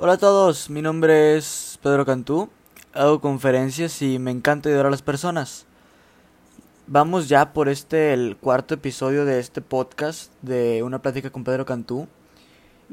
[0.00, 2.48] Hola a todos, mi nombre es Pedro Cantú,
[2.92, 5.66] hago conferencias y me encanta ayudar a las personas.
[6.86, 11.66] Vamos ya por este, el cuarto episodio de este podcast de Una plática con Pedro
[11.66, 12.06] Cantú.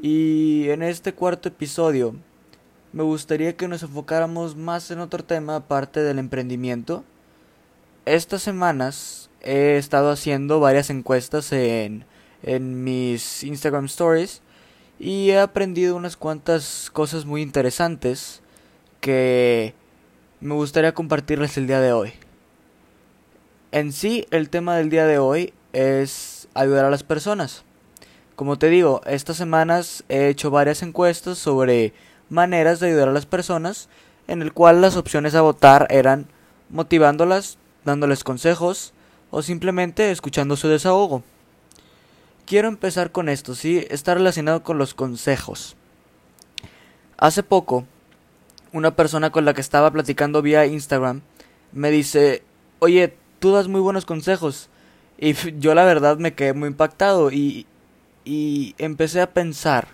[0.02, 2.16] Y en este cuarto episodio
[2.92, 7.04] me gustaría que nos enfocáramos más en otro tema aparte del emprendimiento.
[8.04, 12.04] Estas semanas he estado haciendo varias encuestas en,
[12.42, 14.42] en mis Instagram Stories
[14.98, 18.40] y he aprendido unas cuantas cosas muy interesantes
[19.00, 19.74] que
[20.40, 22.12] me gustaría compartirles el día de hoy.
[23.72, 27.64] En sí, el tema del día de hoy es ayudar a las personas.
[28.36, 31.92] Como te digo, estas semanas he hecho varias encuestas sobre
[32.28, 33.88] maneras de ayudar a las personas,
[34.28, 36.26] en el cual las opciones a votar eran
[36.70, 38.92] motivándolas, dándoles consejos
[39.30, 41.22] o simplemente escuchando su desahogo
[42.46, 43.84] quiero empezar con esto, ¿sí?
[43.90, 45.76] Está relacionado con los consejos.
[47.18, 47.84] Hace poco,
[48.72, 51.22] una persona con la que estaba platicando vía Instagram
[51.72, 52.42] me dice,
[52.78, 54.70] oye, tú das muy buenos consejos.
[55.18, 57.66] Y yo la verdad me quedé muy impactado y,
[58.24, 59.88] y empecé a pensar.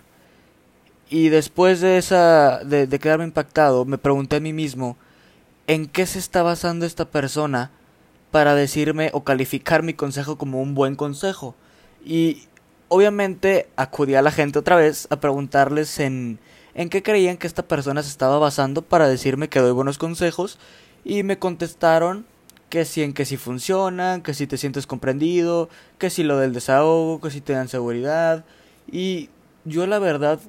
[1.09, 4.97] Y después de esa, de, de quedarme impactado, me pregunté a mí mismo,
[5.67, 7.71] ¿en qué se está basando esta persona
[8.31, 11.55] para decirme o calificar mi consejo como un buen consejo?
[12.05, 12.43] Y
[12.89, 16.39] obviamente acudí a la gente otra vez a preguntarles en,
[16.75, 20.59] en qué creían que esta persona se estaba basando para decirme que doy buenos consejos
[21.03, 22.25] y me contestaron
[22.69, 26.53] que si en que si funcionan, que si te sientes comprendido, que si lo del
[26.53, 28.45] desahogo, que si te dan seguridad
[28.91, 29.29] y
[29.65, 30.39] yo la verdad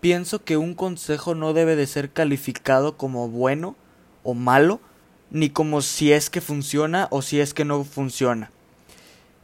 [0.00, 3.76] pienso que un consejo no debe de ser calificado como bueno
[4.22, 4.80] o malo,
[5.30, 8.50] ni como si es que funciona o si es que no funciona.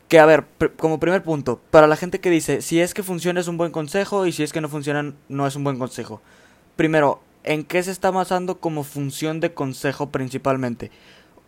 [0.08, 0.46] Que a ver,
[0.78, 3.72] como primer punto, para la gente que dice, si es que funciona es un buen
[3.72, 6.22] consejo y si es que no funciona no es un buen consejo.
[6.76, 10.90] Primero, ¿en qué se está basando como función de consejo principalmente?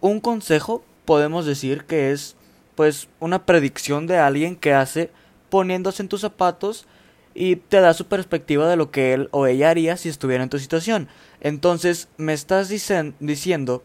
[0.00, 2.36] Un consejo podemos decir que es
[2.74, 5.10] pues una predicción de alguien que hace
[5.48, 6.86] poniéndose en tus zapatos
[7.34, 10.50] y te da su perspectiva de lo que él o ella haría si estuviera en
[10.50, 11.08] tu situación.
[11.40, 13.82] Entonces, me estás diciendo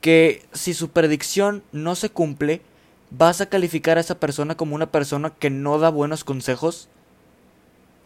[0.00, 2.62] que si su predicción no se cumple,
[3.10, 6.88] vas a calificar a esa persona como una persona que no da buenos consejos.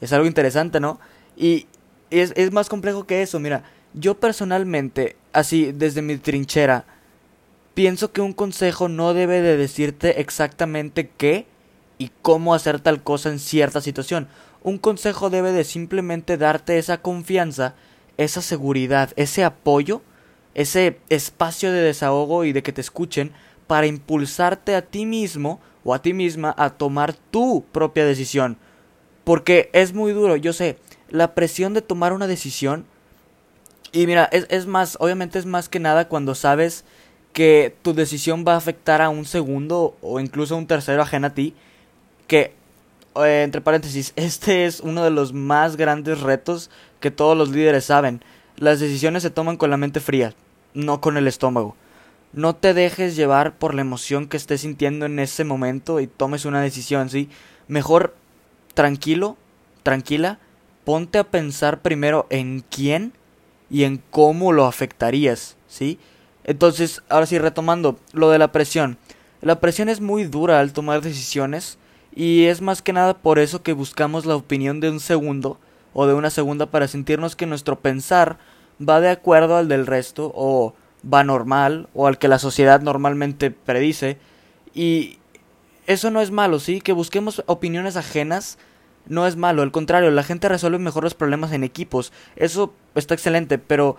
[0.01, 1.01] Es algo interesante, ¿no?
[1.37, 1.67] Y
[2.11, 3.39] es, es más complejo que eso.
[3.41, 3.65] Mira,
[3.95, 6.85] yo personalmente, así desde mi trinchera,
[7.75, 11.47] pienso que un consejo no debe de decirte exactamente qué
[11.99, 14.29] y cómo hacer tal cosa en cierta situación.
[14.63, 17.75] Un consejo debe de simplemente darte esa confianza,
[18.17, 20.03] esa seguridad, ese apoyo,
[20.55, 23.33] ese espacio de desahogo y de que te escuchen
[23.67, 28.57] para impulsarte a ti mismo o a ti misma a tomar tu propia decisión.
[29.25, 30.79] Porque es muy duro, yo sé,
[31.09, 32.85] la presión de tomar una decisión.
[33.93, 36.85] Y mira, es, más, obviamente es más que nada cuando sabes
[37.33, 41.29] que tu decisión va a afectar a un segundo o incluso a un tercero ajeno
[41.29, 41.55] a ti.
[42.27, 42.55] Que,
[43.17, 46.71] eh, entre paréntesis, este es uno de los más grandes retos
[47.01, 48.23] que todos los líderes saben.
[48.57, 50.35] Las decisiones se toman con la mente fría,
[50.75, 51.77] no con el estómago.
[52.33, 56.45] No te dejes llevar por la emoción que estés sintiendo en ese momento y tomes
[56.45, 57.29] una decisión, ¿sí?
[57.69, 58.15] Mejor
[58.75, 59.37] tranquilo,
[59.83, 60.39] tranquila,
[60.85, 63.13] ponte a pensar primero en quién
[63.71, 65.99] y en cómo lo afectarías, ¿sí?
[66.45, 68.97] Entonces, ahora sí, retomando lo de la presión.
[69.43, 71.79] La presión es muy dura al tomar decisiones
[72.15, 75.59] y es más que nada por eso que buscamos la opinión de un segundo
[75.93, 78.39] o de una segunda para sentirnos que nuestro pensar
[78.81, 80.75] va de acuerdo al del resto o
[81.11, 84.19] va normal o al que la sociedad normalmente predice.
[84.75, 85.19] Y
[85.87, 86.81] eso no es malo, ¿sí?
[86.81, 88.59] Que busquemos opiniones ajenas
[89.07, 92.13] no es malo, al contrario, la gente resuelve mejor los problemas en equipos.
[92.37, 93.97] Eso está excelente, pero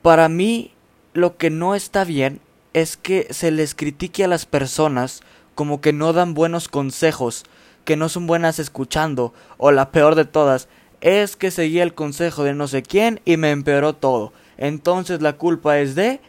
[0.00, 0.72] para mí
[1.12, 2.40] lo que no está bien
[2.72, 5.22] es que se les critique a las personas
[5.54, 7.44] como que no dan buenos consejos,
[7.84, 10.68] que no son buenas escuchando, o la peor de todas,
[11.00, 15.34] es que seguí el consejo de no sé quién y me empeoró todo entonces la
[15.34, 16.20] culpa es de...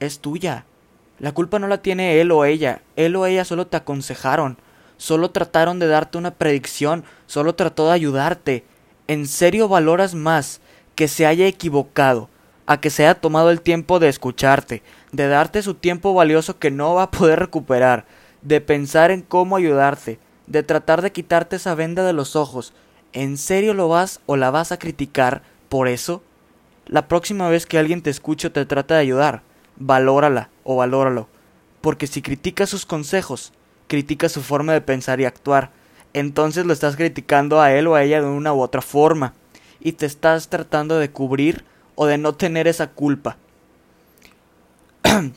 [0.00, 0.64] es tuya.
[1.18, 2.82] La culpa no la tiene él o ella.
[2.96, 4.58] Él o ella solo te aconsejaron.
[4.98, 7.04] Solo trataron de darte una predicción.
[7.26, 8.64] Solo trató de ayudarte.
[9.08, 10.60] ¿En serio valoras más
[10.94, 12.28] que se haya equivocado
[12.66, 14.82] a que se haya tomado el tiempo de escucharte,
[15.12, 18.06] de darte su tiempo valioso que no va a poder recuperar,
[18.42, 22.72] de pensar en cómo ayudarte, de tratar de quitarte esa venda de los ojos?
[23.12, 26.22] ¿En serio lo vas o la vas a criticar por eso?
[26.86, 29.42] La próxima vez que alguien te escuche o te trata de ayudar,
[29.76, 31.28] valórala o valóralo.
[31.80, 33.52] Porque si criticas sus consejos,
[33.88, 35.70] criticas su forma de pensar y actuar,
[36.12, 39.34] entonces lo estás criticando a él o a ella de una u otra forma.
[39.78, 43.36] y te estás tratando de cubrir o de no tener esa culpa.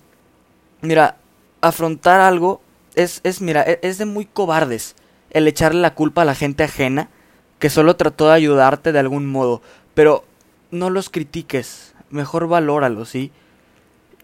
[0.81, 1.17] mira,
[1.61, 2.61] afrontar algo
[2.95, 4.95] es, es, mira, e, es de muy cobardes
[5.29, 7.09] el echarle la culpa a la gente ajena
[7.59, 9.61] que solo trató de ayudarte de algún modo.
[9.93, 10.23] Pero
[10.71, 13.31] no los critiques, mejor valóralos, ¿sí?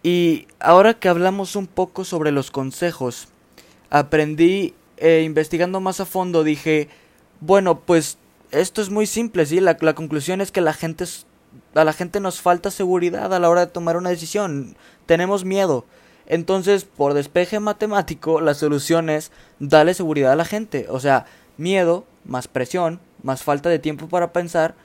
[0.04, 3.30] Y ahora que hablamos un poco sobre los consejos,
[3.90, 6.90] aprendí, eh, investigando más a fondo, dije,
[7.40, 8.18] bueno, pues
[8.52, 9.60] esto es muy simple, ¿sí?
[9.60, 11.06] La, la conclusión es que la gente,
[11.74, 14.76] a la gente nos falta seguridad a la hora de tomar una decisión.
[15.06, 15.86] Tenemos miedo.
[16.28, 20.88] Entonces, por despeje matemático, la solución es darle seguridad a la gente.
[20.90, 21.26] O sea,
[21.58, 24.76] miedo más presión más falta de tiempo para pensar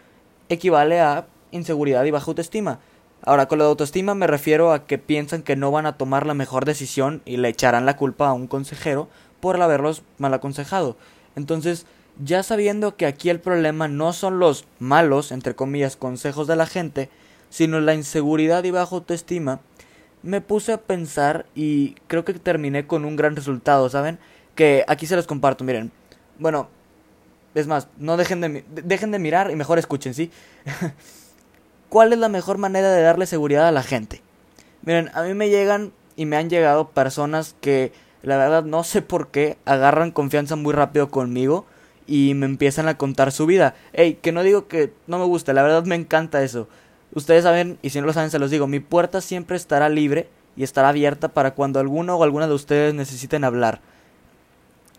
[0.49, 2.81] equivale a inseguridad y baja autoestima.
[3.23, 6.35] Ahora, con la autoestima me refiero a que piensan que no van a tomar la
[6.35, 9.09] mejor decisión y le echarán la culpa a un consejero
[9.41, 10.97] por haberlos mal aconsejado.
[11.37, 11.87] Entonces,
[12.23, 16.67] ya sabiendo que aquí el problema no son los malos, entre comillas, consejos de la
[16.67, 17.11] gente,
[17.51, 19.61] sino la inseguridad y baja autoestima,
[20.23, 24.19] me puse a pensar y creo que terminé con un gran resultado, ¿saben?
[24.55, 25.91] Que aquí se los comparto, miren.
[26.39, 26.69] Bueno,
[27.55, 30.31] es más, no dejen de, dejen de mirar y mejor escuchen, ¿sí?
[31.91, 34.23] ¿Cuál es la mejor manera de darle seguridad a la gente?
[34.83, 37.93] Miren, a mí me llegan y me han llegado personas que
[38.23, 41.67] la verdad no sé por qué agarran confianza muy rápido conmigo
[42.07, 43.75] y me empiezan a contar su vida.
[43.93, 46.69] Ey, que no digo que no me gusta, la verdad me encanta eso.
[47.13, 50.29] Ustedes saben, y si no lo saben se los digo, mi puerta siempre estará libre
[50.55, 53.81] y estará abierta para cuando alguno o alguna de ustedes necesiten hablar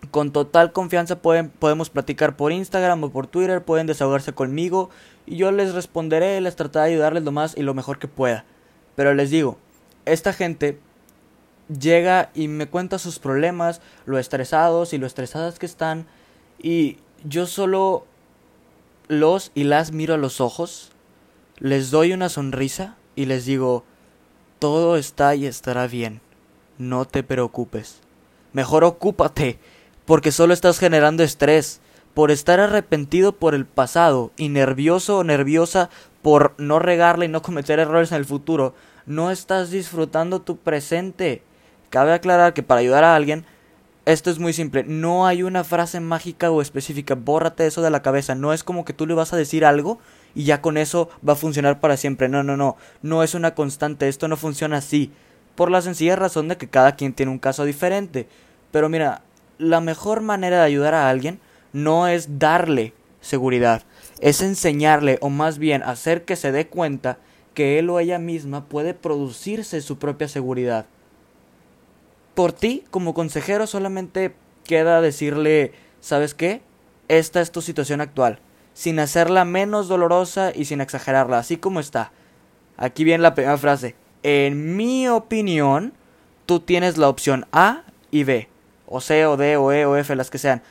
[0.09, 4.89] con total confianza pueden, podemos platicar por Instagram o por Twitter, pueden desahogarse conmigo
[5.25, 8.45] y yo les responderé, les trataré de ayudarles lo más y lo mejor que pueda.
[8.95, 9.57] Pero les digo,
[10.06, 10.80] esta gente
[11.80, 16.07] llega y me cuenta sus problemas, lo estresados y lo estresadas que están
[16.62, 18.06] y yo solo
[19.07, 20.92] los y las miro a los ojos,
[21.57, 23.83] les doy una sonrisa y les digo,
[24.59, 26.21] todo está y estará bien,
[26.77, 28.00] no te preocupes,
[28.53, 29.59] mejor ocúpate
[30.12, 31.80] porque solo estás generando estrés,
[32.13, 35.90] por estar arrepentido por el pasado y nervioso o nerviosa
[36.22, 38.75] por no regarla y no cometer errores en el futuro,
[39.06, 41.44] no estás disfrutando tu presente.
[41.90, 43.46] Cabe aclarar que para ayudar a alguien,
[44.04, 48.02] esto es muy simple, no hay una frase mágica o específica, bórrate eso de la
[48.02, 49.98] cabeza, no es como que tú le vas a decir algo
[50.36, 53.56] y ya con eso va a funcionar para siempre, no, no, no, no es una
[53.56, 55.10] constante, esto no funciona así,
[55.56, 58.28] por la sencilla razón de que cada quien tiene un caso diferente.
[58.72, 59.22] Pero mira,
[59.62, 61.40] la mejor manera de ayudar a alguien
[61.72, 63.84] no es darle seguridad,
[64.19, 67.19] es enseñarle o más bien hacer que se dé cuenta
[67.54, 70.86] que él o ella misma puede producirse su propia seguridad.
[72.34, 76.62] Por ti, como consejero, solamente queda decirle, ¿sabes qué?
[77.08, 78.40] Esta es tu situación actual,
[78.74, 82.12] sin hacerla menos dolorosa y sin exagerarla, así como está.
[82.78, 83.96] Aquí viene la primera frase.
[84.24, 85.94] En mi opinión,
[86.46, 88.50] tú tienes la opción A y B
[88.92, 90.62] o C, o D, o E, o F, las que sean.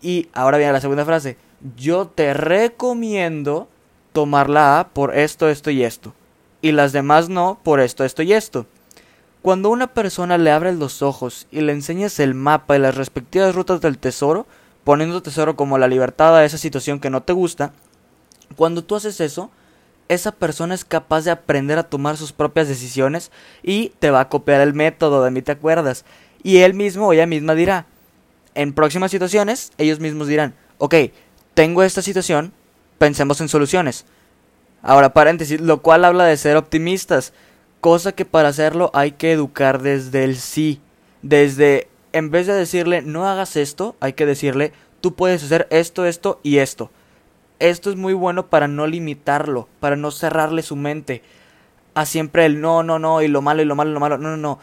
[0.00, 1.36] Y ahora viene la segunda frase.
[1.76, 3.68] Yo te recomiendo
[4.12, 6.14] tomar la A por esto, esto y esto.
[6.62, 8.66] Y las demás no por esto, esto y esto.
[9.42, 13.54] Cuando una persona le abres los ojos y le enseñas el mapa y las respectivas
[13.54, 14.46] rutas del tesoro,
[14.84, 17.72] poniendo tesoro como la libertad a esa situación que no te gusta,
[18.56, 19.50] cuando tú haces eso,
[20.08, 23.30] esa persona es capaz de aprender a tomar sus propias decisiones
[23.62, 26.04] y te va a copiar el método, de mí te acuerdas.
[26.44, 27.86] Y él mismo o ella misma dirá,
[28.54, 30.94] en próximas situaciones, ellos mismos dirán, ok,
[31.54, 32.52] tengo esta situación,
[32.98, 34.04] pensemos en soluciones.
[34.82, 37.32] Ahora, paréntesis, lo cual habla de ser optimistas,
[37.80, 40.80] cosa que para hacerlo hay que educar desde el sí,
[41.22, 46.04] desde, en vez de decirle, no hagas esto, hay que decirle, tú puedes hacer esto,
[46.04, 46.90] esto y esto.
[47.58, 51.22] Esto es muy bueno para no limitarlo, para no cerrarle su mente
[51.94, 54.18] a siempre el no, no, no, y lo malo, y lo malo, y lo malo.
[54.18, 54.58] No, no, no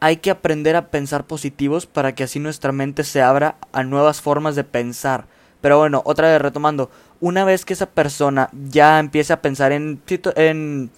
[0.00, 4.20] hay que aprender a pensar positivos para que así nuestra mente se abra a nuevas
[4.20, 5.26] formas de pensar.
[5.60, 10.02] Pero bueno, otra vez retomando, una vez que esa persona ya empiece a pensar en,
[10.36, 10.90] en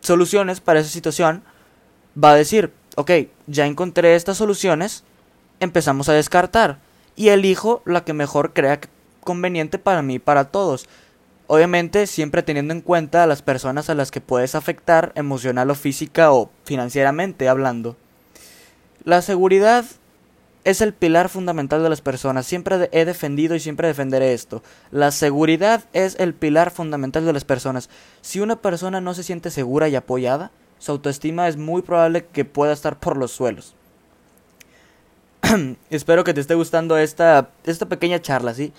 [0.00, 1.42] soluciones para esa situación,
[2.22, 3.10] va a decir, ok,
[3.46, 5.04] ya encontré estas soluciones,
[5.58, 6.78] empezamos a descartar
[7.16, 8.80] y elijo la que mejor crea
[9.20, 10.88] conveniente para mí y para todos.
[11.48, 15.74] Obviamente siempre teniendo en cuenta a las personas a las que puedes afectar emocional o
[15.74, 17.96] física o financieramente hablando.
[19.04, 19.84] La seguridad
[20.64, 22.46] es el pilar fundamental de las personas.
[22.46, 24.62] Siempre he defendido y siempre defenderé esto.
[24.90, 27.88] La seguridad es el pilar fundamental de las personas.
[28.20, 32.44] Si una persona no se siente segura y apoyada, su autoestima es muy probable que
[32.44, 33.74] pueda estar por los suelos.
[35.90, 38.72] Espero que te esté gustando esta, esta pequeña charla, ¿sí?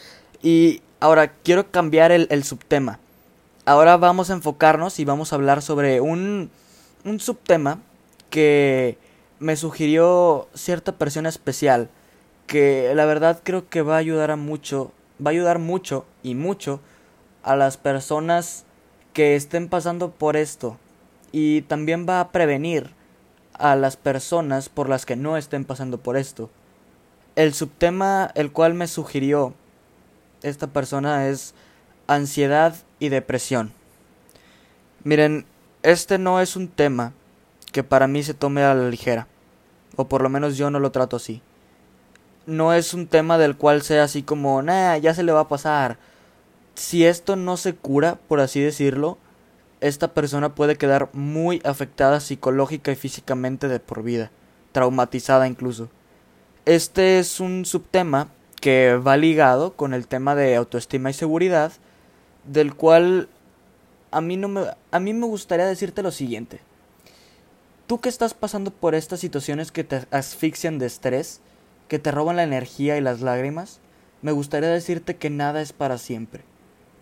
[0.43, 2.99] Y ahora quiero cambiar el, subtema.
[3.65, 6.49] ahora vamos a enfocarnos y vamos a hablar sobre un,
[7.05, 7.79] un subtema
[8.29, 8.97] que
[9.41, 11.89] me sugirió cierta persona especial
[12.45, 16.35] que la verdad creo que va a ayudar a mucho, va a ayudar mucho y
[16.35, 16.79] mucho
[17.41, 18.65] a las personas
[19.13, 20.77] que estén pasando por esto
[21.31, 22.91] y también va a prevenir
[23.53, 26.51] a las personas por las que no estén pasando por esto.
[27.35, 29.55] El subtema el cual me sugirió
[30.43, 31.55] esta persona es
[32.05, 33.73] ansiedad y depresión.
[35.03, 35.47] Miren,
[35.81, 37.13] este no es un tema
[37.71, 39.27] que para mí se tome a la ligera,
[39.95, 41.41] o por lo menos yo no lo trato así.
[42.45, 45.47] No es un tema del cual sea así como, nah, ya se le va a
[45.47, 45.97] pasar.
[46.75, 49.17] Si esto no se cura, por así decirlo,
[49.81, 54.31] esta persona puede quedar muy afectada psicológica y físicamente de por vida,
[54.71, 55.89] traumatizada incluso.
[56.65, 58.29] Este es un subtema
[58.61, 61.73] que va ligado con el tema de autoestima y seguridad,
[62.45, 63.27] del cual
[64.11, 66.61] a mí no me a mí me gustaría decirte lo siguiente.
[67.91, 71.41] Tú que estás pasando por estas situaciones que te asfixian de estrés,
[71.89, 73.81] que te roban la energía y las lágrimas,
[74.21, 76.45] me gustaría decirte que nada es para siempre.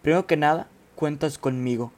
[0.01, 1.91] Primero que nada, cuentas conmigo.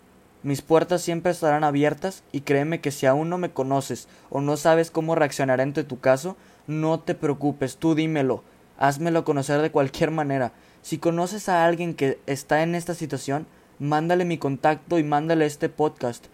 [0.44, 4.58] Mis puertas siempre estarán abiertas y créeme que si aún no me conoces o no
[4.58, 6.36] sabes cómo reaccionar ante tu caso,
[6.68, 8.44] no te preocupes, tú dímelo,
[8.78, 10.52] házmelo conocer de cualquier manera.
[10.82, 13.48] Si conoces a alguien que está en esta situación,
[13.80, 16.26] mándale mi contacto y mándale este podcast.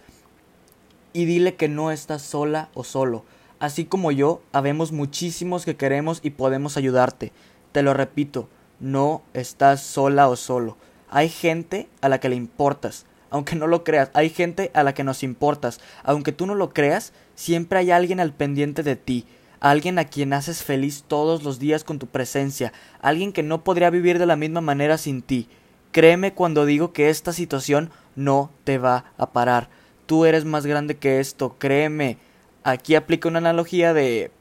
[1.18, 3.26] Y dile que no estás sola o solo.
[3.58, 7.32] Así como yo, habemos muchísimos que queremos y podemos ayudarte.
[7.72, 10.78] Te lo repito, no estás sola o solo.
[11.10, 13.08] Hay gente a la que le importas.
[13.32, 15.80] Aunque no lo creas, hay gente a la que nos importas.
[16.04, 19.26] Aunque tú no lo creas, siempre hay alguien al pendiente de ti
[19.60, 23.90] alguien a quien haces feliz todos los días con tu presencia, alguien que no podría
[23.90, 25.50] vivir de la misma manera sin ti.
[25.92, 29.68] Créeme cuando digo que esta situación no te va a parar.
[30.08, 32.18] Tú eres más grande que esto, créeme.
[32.64, 34.32] Aquí aplica una analogía de...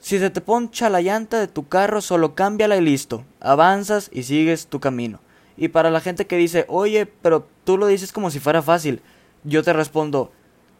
[0.00, 3.22] Si se te poncha la llanta de tu carro, solo cámbiala y listo.
[3.40, 5.20] Avanzas y sigues tu camino.
[5.58, 9.02] Y para la gente que dice, oye, pero tú lo dices como si fuera fácil,
[9.44, 10.32] yo te respondo,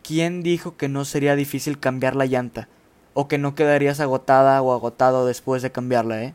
[0.02, 2.69] ¿quién dijo que no sería difícil cambiar la llanta?
[3.14, 6.35] o que no quedarías agotada o agotado después de cambiarla, ¿eh?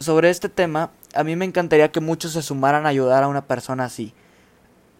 [0.00, 3.46] Sobre este tema, a mí me encantaría que muchos se sumaran a ayudar a una
[3.46, 4.12] persona así.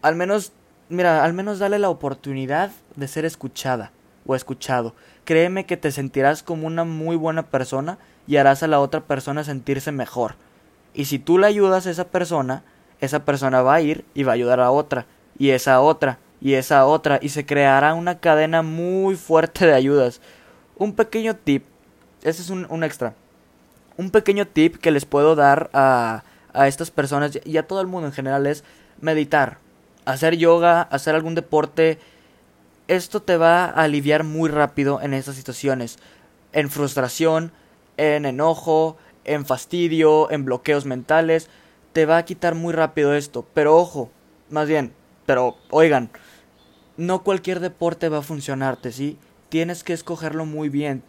[0.05, 0.51] Al menos,
[0.87, 3.91] mira, al menos dale la oportunidad de ser escuchada
[4.27, 4.93] o escuchado.
[5.23, 7.97] Créeme que te sentirás como una muy buena persona
[8.27, 10.35] y harás a la otra persona sentirse mejor.
[10.93, 12.61] Y si tú le ayudas a esa persona,
[13.01, 15.07] esa persona va a ir y va a ayudar a otra,
[15.39, 20.21] y esa otra, y esa otra y se creará una cadena muy fuerte de ayudas.
[20.77, 21.65] Un pequeño tip,
[22.21, 23.15] ese es un, extra,
[23.97, 27.87] un pequeño tip que les puedo dar a, a estas personas y a todo el
[27.87, 28.63] mundo en general es
[29.01, 29.64] meditar,
[30.05, 31.99] hacer yoga, hacer algún deporte.
[32.87, 35.97] Esto te va a aliviar muy rápido en estas situaciones,
[36.53, 37.51] en frustración,
[37.97, 41.49] en enojo, en fastidio, en bloqueos mentales.
[41.93, 43.45] Te va a quitar muy rápido esto.
[43.53, 44.11] Pero ojo,
[44.49, 44.93] más bien,
[45.25, 46.11] pero oigan,
[46.97, 49.17] no cualquier deporte va a funcionarte, ¿sí?
[49.49, 51.03] Tienes que escogerlo muy bien.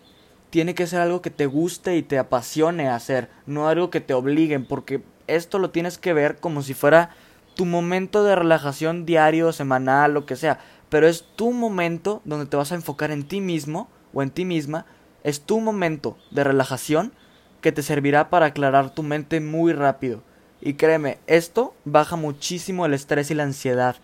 [0.51, 4.15] Tiene que ser algo que te guste y te apasione hacer, no algo que te
[4.15, 7.11] obliguen, porque esto lo tienes que ver como si fuera
[7.57, 10.61] tu momento de relajación diario, semanal, lo que sea.
[10.89, 14.45] Pero es tu momento donde te vas a enfocar en ti mismo o en ti
[14.45, 14.87] misma.
[15.25, 17.13] Es tu momento de relajación
[17.61, 20.23] que te servirá para aclarar tu mente muy rápido.
[20.61, 23.97] Y créeme, esto baja muchísimo el estrés y la ansiedad.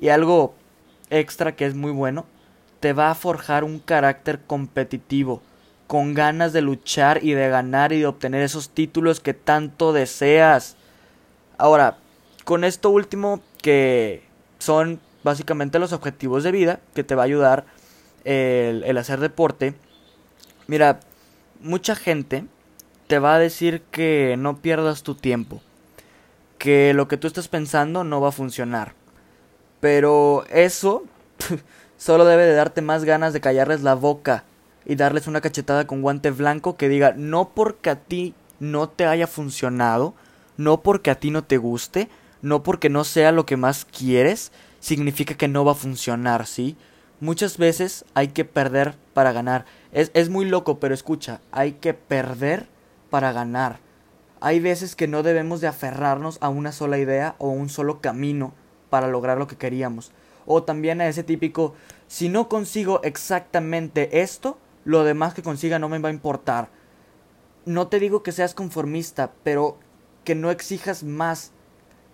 [0.00, 0.54] Y algo
[1.10, 2.26] extra que es muy bueno,
[2.78, 5.42] te va a forjar un carácter competitivo,
[5.86, 10.76] con ganas de luchar y de ganar y de obtener esos títulos que tanto deseas.
[11.58, 11.98] Ahora,
[12.50, 14.24] con esto último que
[14.58, 17.64] son básicamente los objetivos de vida que te va a ayudar
[18.24, 19.76] el, el hacer deporte,
[20.66, 20.98] mira,
[21.60, 22.44] mucha gente
[23.06, 25.62] te va a decir que no pierdas tu tiempo,
[26.58, 28.94] que lo que tú estás pensando no va a funcionar,
[29.78, 31.04] pero eso
[31.98, 34.42] solo debe de darte más ganas de callarles la boca
[34.84, 39.06] y darles una cachetada con guante blanco que diga no porque a ti no te
[39.06, 40.14] haya funcionado,
[40.56, 42.08] no porque a ti no te guste,
[42.42, 46.76] no porque no sea lo que más quieres, significa que no va a funcionar, ¿sí?
[47.20, 49.66] Muchas veces hay que perder para ganar.
[49.92, 52.66] Es, es muy loco, pero escucha, hay que perder
[53.10, 53.78] para ganar.
[54.40, 58.54] Hay veces que no debemos de aferrarnos a una sola idea o un solo camino,
[58.90, 60.12] para lograr lo que queríamos.
[60.44, 61.74] O también a ese típico,
[62.08, 66.68] si no consigo exactamente esto, lo demás que consiga no me va a importar.
[67.64, 69.78] No te digo que seas conformista, pero
[70.24, 71.52] que no exijas más.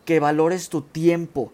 [0.06, 1.52] Que valores tu tiempo,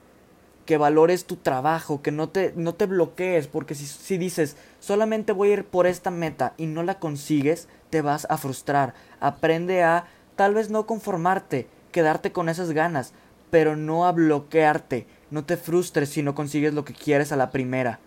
[0.67, 5.33] que valores tu trabajo, que no te, no te bloquees, porque si, si dices, solamente
[5.33, 8.95] voy a ir por esta meta y no la consigues, te vas a frustrar.
[9.19, 10.07] Aprende a
[10.37, 13.13] tal vez no conformarte, quedarte con esas ganas,
[13.51, 15.07] pero no a bloquearte.
[15.31, 17.99] No te frustres si no consigues lo que quieres a la primera.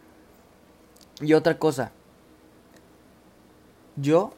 [1.22, 1.92] Y otra cosa,
[3.96, 4.34] yo,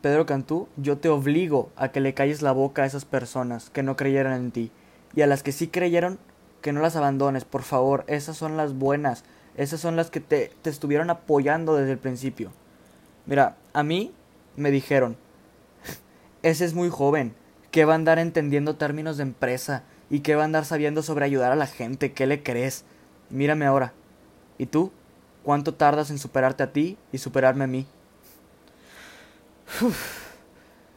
[0.00, 3.82] Pedro Cantú, yo te obligo a que le calles la boca a esas personas que
[3.82, 4.72] no creyeron en ti.
[5.14, 6.18] Y a las que sí creyeron,
[6.62, 8.04] que no las abandones, por favor.
[8.06, 9.24] Esas son las buenas.
[9.56, 12.52] Esas son las que te, te estuvieron apoyando desde el principio.
[13.26, 14.12] Mira, a mí
[14.56, 15.16] me dijeron,
[16.42, 17.34] ese es muy joven,
[17.70, 21.24] que va a andar entendiendo términos de empresa y que va a andar sabiendo sobre
[21.24, 22.84] ayudar a la gente, ¿qué le crees?
[23.30, 23.92] Mírame ahora.
[24.58, 24.92] ¿Y tú?
[25.44, 27.86] ¿Cuánto tardas en superarte a ti y superarme a mí?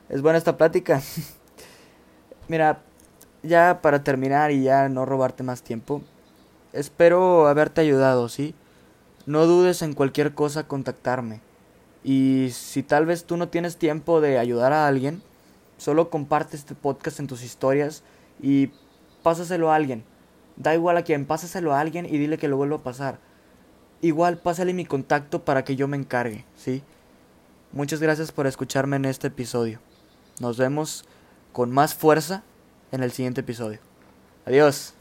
[0.09, 1.01] es buena esta plática.
[2.47, 2.81] Mira,
[3.43, 6.01] ya para terminar y ya no robarte más tiempo,
[6.71, 8.55] espero haberte ayudado, ¿sí?
[9.25, 11.41] No dudes en cualquier cosa contactarme.
[12.03, 15.21] Y si tal vez tú no tienes tiempo de ayudar a alguien,
[15.77, 18.03] solo comparte este podcast en tus historias
[18.41, 18.71] y
[19.21, 20.03] pásaselo a alguien.
[20.55, 23.19] Da igual a quien, pásaselo a alguien y dile que lo vuelva a pasar.
[24.01, 26.83] Igual pásale mi contacto para que yo me encargue, ¿sí?
[27.71, 29.79] Muchas gracias por escucharme en este episodio.
[30.39, 31.05] Nos vemos
[31.53, 32.43] con más fuerza
[32.93, 33.79] en el siguiente episodio.
[34.45, 34.93] Adiós.